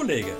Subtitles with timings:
[0.00, 0.34] Kollege?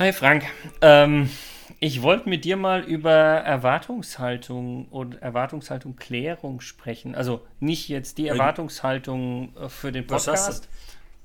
[0.00, 0.46] Hi Frank.
[0.80, 1.30] Ähm,
[1.78, 7.14] ich wollte mit dir mal über Erwartungshaltung und Erwartungshaltung Klärung sprechen.
[7.14, 10.26] Also nicht jetzt die Erwartungshaltung äh, für den Podcast.
[10.26, 10.68] Was hast,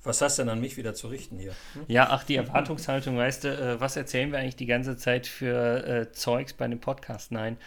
[0.04, 1.54] was hast du denn an mich wieder zu richten hier?
[1.74, 1.86] Hm?
[1.88, 5.88] Ja, ach, die Erwartungshaltung, weißt du, äh, was erzählen wir eigentlich die ganze Zeit für
[5.88, 7.32] äh, Zeugs bei dem Podcast?
[7.32, 7.58] Nein.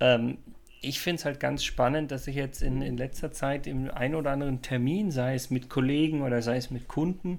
[0.00, 0.38] Ähm,
[0.80, 4.16] ich finde es halt ganz spannend, dass ich jetzt in, in letzter Zeit im ein
[4.16, 7.38] oder anderen Termin, sei es mit Kollegen oder sei es mit Kunden,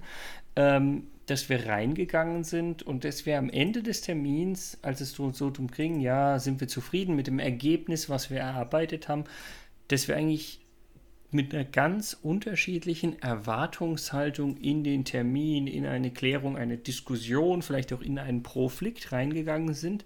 [0.56, 5.32] ähm, dass wir reingegangen sind und dass wir am Ende des Termins, als es so,
[5.32, 9.24] so drum ging, ja, sind wir zufrieden mit dem Ergebnis, was wir erarbeitet haben,
[9.88, 10.60] dass wir eigentlich
[11.32, 18.02] mit einer ganz unterschiedlichen Erwartungshaltung in den Termin, in eine Klärung, eine Diskussion, vielleicht auch
[18.02, 20.06] in einen Proflikt reingegangen sind.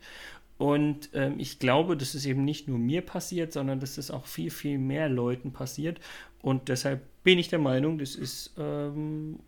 [0.58, 4.26] Und ähm, ich glaube, dass es eben nicht nur mir passiert, sondern dass es auch
[4.26, 6.00] viel, viel mehr Leuten passiert.
[6.42, 9.40] Und deshalb bin ich der Meinung, das ist ähm,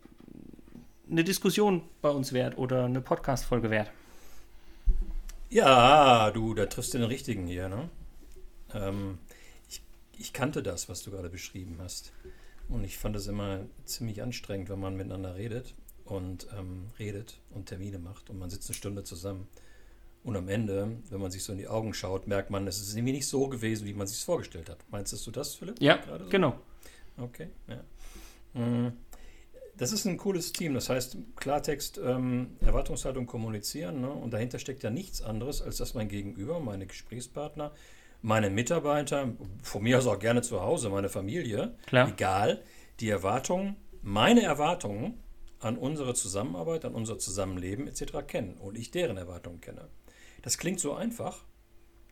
[1.11, 3.91] eine Diskussion bei uns wert oder eine Podcast-Folge wert.
[5.49, 7.89] Ja, du, da triffst du den Richtigen hier, ne?
[8.73, 9.19] Ähm,
[9.69, 9.81] ich,
[10.17, 12.13] ich kannte das, was du gerade beschrieben hast.
[12.69, 15.73] Und ich fand es immer ziemlich anstrengend, wenn man miteinander redet
[16.05, 19.49] und ähm, redet und Termine macht und man sitzt eine Stunde zusammen.
[20.23, 22.95] Und am Ende, wenn man sich so in die Augen schaut, merkt man, es ist
[22.95, 24.77] nämlich nicht so gewesen, wie man sich vorgestellt hat.
[24.89, 25.81] Meinst du das, Philipp?
[25.81, 26.29] Ja, so?
[26.29, 26.55] genau.
[27.17, 27.83] Okay, ja.
[28.53, 28.93] Mhm.
[29.81, 30.75] Das ist ein cooles Team.
[30.75, 33.99] Das heißt, Klartext, ähm, Erwartungshaltung kommunizieren.
[34.01, 34.11] Ne?
[34.11, 37.71] Und dahinter steckt ja nichts anderes, als dass mein Gegenüber, meine Gesprächspartner,
[38.21, 39.29] meine Mitarbeiter,
[39.63, 42.09] von mir aus auch gerne zu Hause, meine Familie, Klar.
[42.09, 42.61] egal,
[42.99, 45.15] die Erwartungen, meine Erwartungen
[45.57, 48.27] an unsere Zusammenarbeit, an unser Zusammenleben etc.
[48.27, 49.87] kennen und ich deren Erwartungen kenne.
[50.43, 51.43] Das klingt so einfach,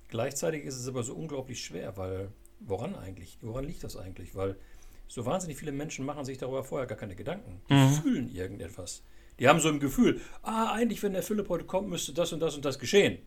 [0.08, 3.38] gleichzeitig ist es aber so unglaublich schwer, weil woran eigentlich?
[3.42, 4.34] Woran liegt das eigentlich?
[4.34, 4.56] Weil
[5.10, 7.62] so wahnsinnig viele Menschen machen sich darüber vorher gar keine Gedanken.
[7.70, 7.90] Die mhm.
[7.90, 9.04] fühlen irgendetwas.
[9.40, 12.40] Die haben so ein Gefühl, ah, eigentlich, wenn der Philipp heute kommt, müsste das und
[12.40, 13.18] das und das geschehen.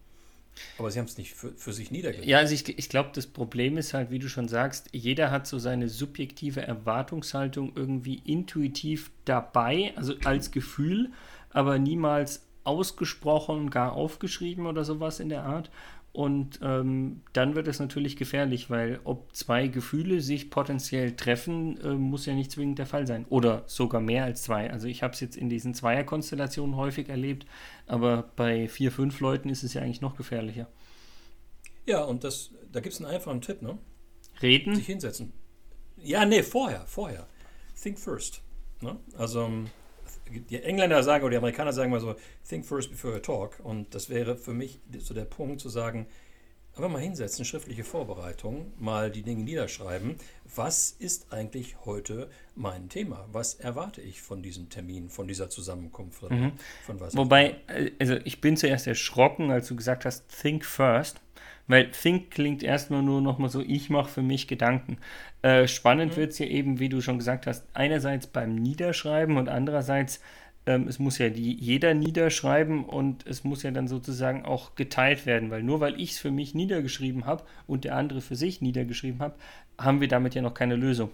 [0.79, 2.29] Aber sie haben es nicht für, für sich niedergelegt.
[2.29, 5.47] Ja, also ich, ich glaube, das Problem ist halt, wie du schon sagst, jeder hat
[5.47, 11.11] so seine subjektive Erwartungshaltung irgendwie intuitiv dabei, also als Gefühl,
[11.51, 15.71] aber niemals ausgesprochen, gar aufgeschrieben oder sowas in der Art.
[16.13, 21.95] Und ähm, dann wird es natürlich gefährlich, weil ob zwei Gefühle sich potenziell treffen, äh,
[21.95, 23.25] muss ja nicht zwingend der Fall sein.
[23.31, 24.71] Oder sogar mehr als zwei.
[24.71, 27.47] Also ich habe es jetzt in diesen Zweierkonstellationen häufig erlebt,
[27.87, 30.69] aber bei vier, fünf Leuten ist es ja eigentlich noch gefährlicher.
[31.87, 33.79] Ja, und das, da gibt es einen einfachen Tipp, ne?
[34.43, 34.75] Reden?
[34.75, 35.33] Sich hinsetzen.
[35.97, 37.27] Ja, nee, vorher, vorher.
[37.81, 38.43] Think first.
[38.83, 38.97] Ne?
[39.17, 39.51] Also
[40.31, 42.15] die Engländer sagen oder die Amerikaner sagen mal so,
[42.49, 43.61] think first before you talk.
[43.63, 46.07] Und das wäre für mich so der Punkt zu sagen,
[46.75, 50.17] aber mal hinsetzen, schriftliche Vorbereitung, mal die Dinge niederschreiben.
[50.55, 53.27] Was ist eigentlich heute mein Thema?
[53.33, 56.31] Was erwarte ich von diesem Termin, von dieser Zusammenkunft?
[56.31, 56.53] Mhm.
[56.85, 61.21] Von was Wobei, äh, also ich bin zuerst erschrocken, als du gesagt hast, think first.
[61.69, 64.99] Weil Think klingt erstmal nur nochmal so, ich mache für mich Gedanken.
[65.43, 66.17] Äh, spannend mhm.
[66.17, 70.21] wird es ja eben, wie du schon gesagt hast, einerseits beim Niederschreiben und andererseits,
[70.67, 75.27] ähm, es muss ja die, jeder niederschreiben und es muss ja dann sozusagen auch geteilt
[75.27, 78.61] werden, weil nur weil ich es für mich niedergeschrieben habe und der andere für sich
[78.61, 79.37] niedergeschrieben hat,
[79.79, 81.11] haben wir damit ja noch keine Lösung.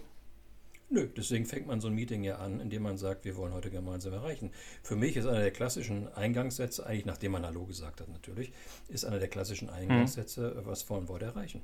[0.91, 3.69] Nö, deswegen fängt man so ein Meeting ja an, indem man sagt, wir wollen heute
[3.69, 4.49] gemeinsam erreichen.
[4.81, 8.51] Für mich ist einer der klassischen Eingangssätze, eigentlich nachdem man Hallo gesagt hat natürlich,
[8.87, 10.65] ist einer der klassischen Eingangssätze, mhm.
[10.65, 11.61] was wollen wir erreichen?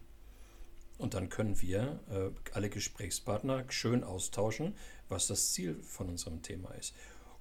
[0.98, 4.76] Und dann können wir äh, alle Gesprächspartner schön austauschen,
[5.10, 6.94] was das Ziel von unserem Thema ist.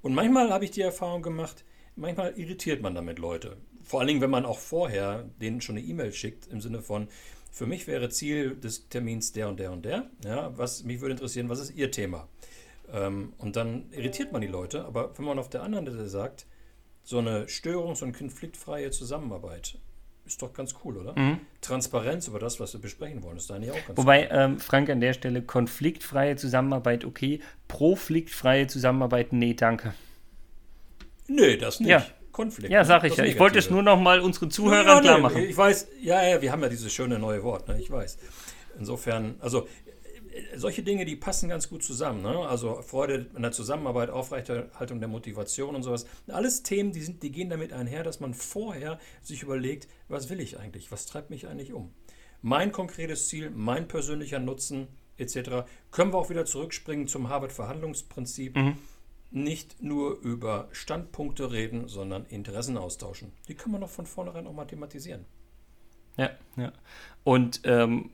[0.04, 1.64] Und manchmal habe ich die Erfahrung gemacht,
[1.96, 3.56] manchmal irritiert man damit Leute.
[3.82, 7.08] Vor allen Dingen, wenn man auch vorher denen schon eine E-Mail schickt, im Sinne von,
[7.50, 10.10] für mich wäre Ziel des Termins der und der und der.
[10.22, 12.28] Ja, was mich würde interessieren, was ist Ihr Thema?
[12.92, 16.44] Ähm, und dann irritiert man die Leute, aber wenn man auf der anderen Seite sagt,
[17.02, 19.78] so eine störungs- und konfliktfreie Zusammenarbeit
[20.26, 21.18] ist doch ganz cool, oder?
[21.18, 21.40] Mhm.
[21.60, 24.38] Transparenz über das, was wir besprechen wollen, ist da nicht auch ganz Wobei, cool.
[24.38, 29.94] ähm, Frank, an der Stelle konfliktfreie Zusammenarbeit okay, profliktfreie Zusammenarbeit, nee, danke.
[31.26, 31.90] Nee, das nicht.
[31.90, 32.06] Ja.
[32.32, 32.72] Konflikt.
[32.72, 33.24] Ja, sag ich ja.
[33.24, 35.42] Ich wollte es nur noch mal unseren Zuhörern ja, klar machen.
[35.42, 37.78] Ich weiß, ja, ja, wir haben ja dieses schöne neue Wort, ne?
[37.80, 38.18] ich weiß.
[38.76, 39.68] Insofern, also
[40.56, 42.22] solche Dinge, die passen ganz gut zusammen.
[42.22, 42.38] Ne?
[42.38, 46.06] Also Freude in der Zusammenarbeit, Aufrechterhaltung der Motivation und sowas.
[46.28, 50.40] Alles Themen, die, sind, die gehen damit einher, dass man vorher sich überlegt, was will
[50.40, 51.92] ich eigentlich, was treibt mich eigentlich um.
[52.42, 55.66] Mein konkretes Ziel, mein persönlicher Nutzen etc.
[55.90, 58.56] Können wir auch wieder zurückspringen zum Harvard-Verhandlungsprinzip.
[58.56, 58.78] Mhm
[59.34, 63.32] nicht nur über Standpunkte reden, sondern Interessen austauschen.
[63.48, 65.24] Die kann man doch von vornherein auch mathematisieren.
[66.16, 66.72] Ja, ja.
[67.24, 68.10] Und ähm,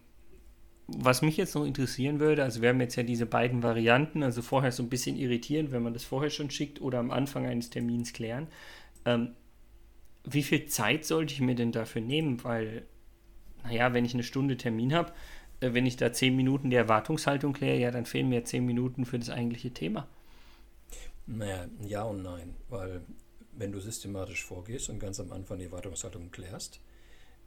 [0.96, 4.42] was mich jetzt noch interessieren würde, also wir haben jetzt ja diese beiden Varianten, also
[4.42, 7.70] vorher so ein bisschen irritierend, wenn man das vorher schon schickt oder am Anfang eines
[7.70, 8.48] Termins klären.
[9.04, 9.34] Ähm,
[10.24, 12.42] wie viel Zeit sollte ich mir denn dafür nehmen?
[12.44, 12.84] Weil,
[13.64, 15.12] naja, wenn ich eine Stunde Termin habe,
[15.60, 19.04] äh, wenn ich da zehn Minuten die Erwartungshaltung kläre, ja, dann fehlen mir zehn Minuten
[19.04, 20.06] für das eigentliche Thema.
[21.26, 23.02] Naja, ja und nein, weil
[23.52, 26.80] wenn du systematisch vorgehst und ganz am Anfang die Erwartungshaltung klärst,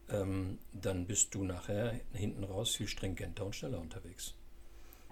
[0.09, 4.35] ähm, dann bist du nachher hinten raus viel stringenter und schneller unterwegs.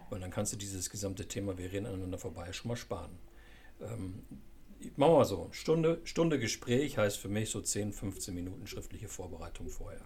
[0.09, 3.17] Weil dann kannst du dieses gesamte Thema, wir reden aneinander vorbei, schon mal sparen.
[3.79, 4.23] Ähm,
[4.95, 9.07] machen wir mal so, Stunde, Stunde Gespräch heißt für mich so 10, 15 Minuten schriftliche
[9.07, 10.01] Vorbereitung vorher.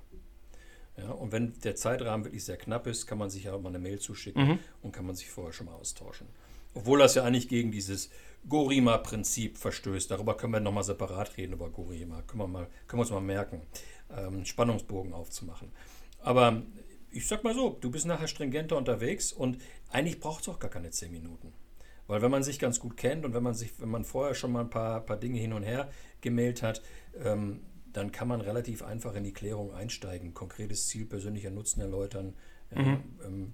[0.97, 3.69] Ja, und wenn der Zeitrahmen wirklich sehr knapp ist, kann man sich ja auch mal
[3.69, 4.59] eine Mail zuschicken mhm.
[4.81, 6.27] und kann man sich vorher schon mal austauschen.
[6.75, 8.09] Obwohl das ja eigentlich gegen dieses
[8.47, 10.11] Gorima-Prinzip verstößt.
[10.11, 12.21] Darüber können wir nochmal separat reden, über Gorima.
[12.21, 13.61] Können wir, mal, können wir uns mal merken,
[14.15, 15.71] ähm, Spannungsbogen aufzumachen.
[16.19, 16.61] Aber
[17.11, 19.57] ich sag mal so, du bist nachher stringenter unterwegs und
[19.89, 21.53] eigentlich braucht es auch gar keine 10 Minuten.
[22.07, 24.51] Weil wenn man sich ganz gut kennt und wenn man sich, wenn man vorher schon
[24.51, 25.89] mal ein paar, paar Dinge hin und her
[26.21, 26.81] gemailt hat,
[27.23, 27.61] ähm,
[27.93, 32.35] dann kann man relativ einfach in die Klärung einsteigen, konkretes Ziel, persönlicher Nutzen erläutern.
[32.71, 33.03] Mhm.
[33.23, 33.53] Ähm,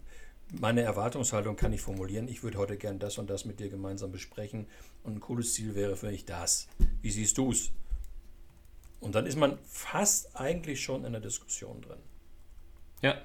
[0.60, 2.28] meine Erwartungshaltung kann ich formulieren.
[2.28, 4.68] Ich würde heute gern das und das mit dir gemeinsam besprechen.
[5.04, 6.68] Und ein cooles Ziel wäre für mich das.
[7.02, 7.72] Wie siehst du es?
[9.00, 12.00] Und dann ist man fast eigentlich schon in der Diskussion drin.
[13.02, 13.16] Ja.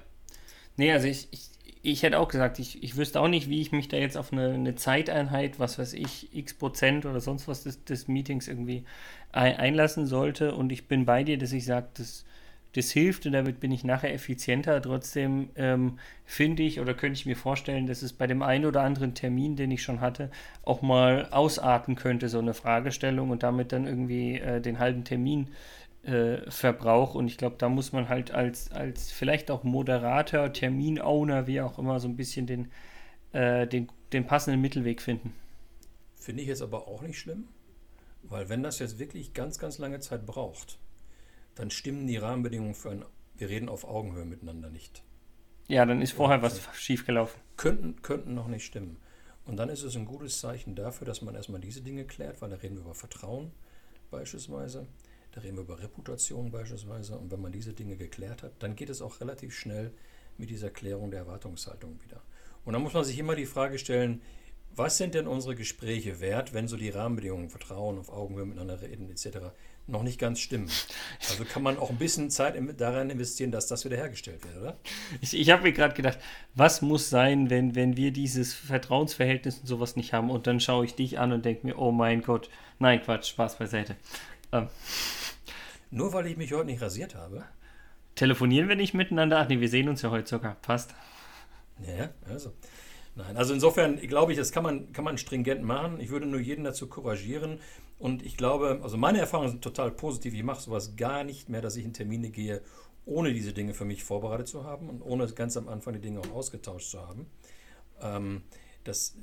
[0.75, 1.49] Nee, also ich, ich,
[1.83, 4.31] ich hätte auch gesagt, ich, ich wüsste auch nicht, wie ich mich da jetzt auf
[4.31, 8.85] eine, eine Zeiteinheit, was weiß ich, x Prozent oder sonst was des, des Meetings irgendwie
[9.31, 10.55] ein, einlassen sollte.
[10.55, 12.25] Und ich bin bei dir, dass ich sage, das,
[12.77, 14.81] das hilft und damit bin ich nachher effizienter.
[14.81, 18.83] Trotzdem ähm, finde ich oder könnte ich mir vorstellen, dass es bei dem einen oder
[18.83, 20.29] anderen Termin, den ich schon hatte,
[20.63, 25.47] auch mal ausarten könnte, so eine Fragestellung und damit dann irgendwie äh, den halben Termin
[26.03, 27.15] äh, Verbrauch.
[27.15, 31.79] Und ich glaube, da muss man halt als, als vielleicht auch Moderator, Terminowner, wie auch
[31.79, 32.71] immer, so ein bisschen den,
[33.33, 35.33] äh, den, den passenden Mittelweg finden.
[36.15, 37.45] Finde ich jetzt aber auch nicht schlimm,
[38.21, 40.77] weil wenn das jetzt wirklich ganz, ganz lange Zeit braucht,
[41.57, 43.05] dann stimmen die Rahmenbedingungen für ein,
[43.35, 45.03] wir reden auf Augenhöhe miteinander nicht.
[45.67, 47.39] Ja, dann ist vorher was schiefgelaufen.
[47.57, 48.97] Könnten, könnten noch nicht stimmen.
[49.45, 52.49] Und dann ist es ein gutes Zeichen dafür, dass man erstmal diese Dinge klärt, weil
[52.49, 53.51] da reden wir über Vertrauen
[54.11, 54.87] beispielsweise,
[55.31, 57.17] da reden wir über Reputation beispielsweise.
[57.17, 59.91] Und wenn man diese Dinge geklärt hat, dann geht es auch relativ schnell
[60.37, 62.21] mit dieser Klärung der Erwartungshaltung wieder.
[62.65, 64.21] Und dann muss man sich immer die Frage stellen,
[64.77, 69.09] was sind denn unsere Gespräche wert, wenn so die Rahmenbedingungen, Vertrauen, auf Augenhöhe miteinander reden
[69.09, 69.37] etc.
[69.87, 70.69] noch nicht ganz stimmen?
[71.29, 74.77] Also kann man auch ein bisschen Zeit daran investieren, dass das wiederhergestellt wird, oder?
[75.21, 76.19] Ich, ich habe mir gerade gedacht,
[76.53, 80.29] was muss sein, wenn, wenn wir dieses Vertrauensverhältnis und sowas nicht haben?
[80.29, 82.49] Und dann schaue ich dich an und denke mir, oh mein Gott,
[82.79, 83.95] nein, Quatsch, Spaß beiseite.
[84.51, 84.67] Ähm.
[85.89, 87.45] Nur weil ich mich heute nicht rasiert habe?
[88.15, 89.39] Telefonieren wir nicht miteinander?
[89.39, 90.55] Ach nee, wir sehen uns ja heute sogar.
[90.55, 90.93] Passt.
[91.85, 92.51] Ja, also.
[93.17, 95.99] Nein, also insofern glaube ich, das kann man, kann man stringent machen.
[95.99, 97.59] Ich würde nur jeden dazu couragieren.
[97.97, 100.35] Und ich glaube, also meine Erfahrungen sind total positiv.
[100.35, 102.61] Ich mache sowas gar nicht mehr, dass ich in Termine gehe,
[103.05, 106.19] ohne diese Dinge für mich vorbereitet zu haben und ohne ganz am Anfang die Dinge
[106.19, 107.25] auch ausgetauscht zu haben.
[108.01, 108.43] Ähm,
[108.83, 109.17] das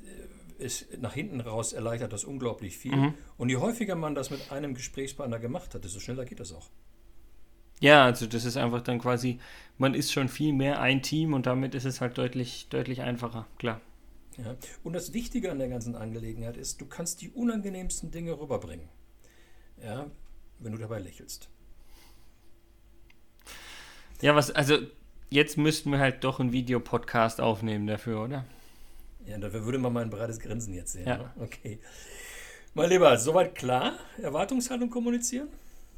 [0.59, 2.95] äh, ist nach hinten raus erleichtert das unglaublich viel.
[2.95, 3.13] Mhm.
[3.37, 6.69] Und je häufiger man das mit einem Gesprächspartner gemacht hat, desto schneller geht das auch.
[7.79, 9.39] Ja, also das ist einfach dann quasi,
[9.77, 13.47] man ist schon viel mehr ein Team und damit ist es halt deutlich, deutlich einfacher,
[13.57, 13.81] klar.
[14.37, 14.55] Ja.
[14.83, 18.89] Und das Wichtige an der ganzen Angelegenheit ist, du kannst die unangenehmsten Dinge rüberbringen.
[19.81, 20.09] Ja,
[20.59, 21.49] wenn du dabei lächelst.
[24.21, 24.77] Ja, was, also
[25.29, 28.45] jetzt müssten wir halt doch einen Videopodcast aufnehmen dafür, oder?
[29.25, 31.07] Ja, dafür würde man mal ein breites Grinsen jetzt sehen.
[31.07, 31.17] Ja.
[31.17, 31.33] Ne?
[31.39, 31.79] Okay.
[32.73, 33.97] Mal lieber, soweit klar?
[34.21, 35.47] Erwartungshaltung kommunizieren?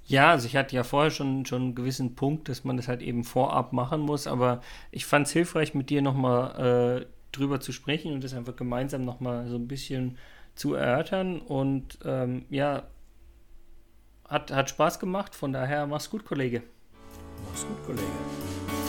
[0.07, 3.01] Ja, also ich hatte ja vorher schon, schon einen gewissen Punkt, dass man das halt
[3.01, 7.73] eben vorab machen muss, aber ich fand es hilfreich, mit dir nochmal äh, drüber zu
[7.73, 10.17] sprechen und das einfach gemeinsam nochmal so ein bisschen
[10.55, 11.39] zu erörtern.
[11.39, 12.83] Und ähm, ja,
[14.29, 16.63] hat, hat Spaß gemacht, von daher mach's gut, Kollege.
[17.45, 18.86] Mach's gut, Kollege.